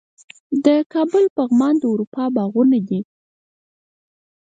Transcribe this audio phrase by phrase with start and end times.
[0.65, 2.99] د کابل پغمان د اروپا باغونه دي